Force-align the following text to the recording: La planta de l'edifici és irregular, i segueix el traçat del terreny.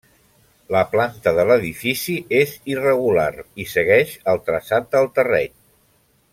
La 0.75 0.79
planta 0.93 1.33
de 1.39 1.45
l'edifici 1.49 2.15
és 2.39 2.55
irregular, 2.77 3.29
i 3.65 3.69
segueix 3.75 4.17
el 4.35 4.43
traçat 4.51 4.93
del 4.97 5.11
terreny. 5.21 5.57